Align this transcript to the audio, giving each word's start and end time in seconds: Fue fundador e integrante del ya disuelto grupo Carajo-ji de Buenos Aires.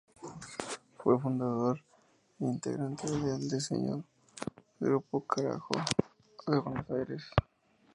Fue 0.97 1.19
fundador 1.19 1.79
e 2.39 2.45
integrante 2.45 3.05
del 3.05 3.21
ya 3.23 3.37
disuelto 3.37 4.03
grupo 4.79 5.23
Carajo-ji 5.27 6.51
de 6.51 6.59
Buenos 6.59 6.89
Aires. 6.89 7.21